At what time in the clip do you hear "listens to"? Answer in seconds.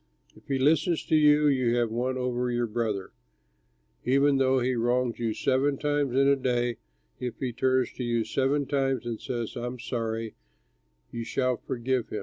0.57-1.15